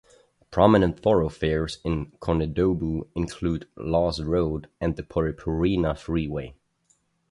Prominent 0.49 0.99
thoroughfares 0.99 1.77
in 1.83 2.07
Konedobu 2.19 3.07
include 3.13 3.67
Lawes 3.75 4.19
Road 4.19 4.67
and 4.79 4.95
the 4.95 5.03
Poreporena 5.03 5.95
Freeway. 5.95 6.55